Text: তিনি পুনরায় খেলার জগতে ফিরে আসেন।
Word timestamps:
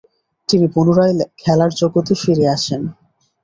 তিনি 0.49 0.65
পুনরায় 0.73 1.13
খেলার 1.41 1.71
জগতে 1.79 2.13
ফিরে 2.21 2.45
আসেন। 2.55 2.81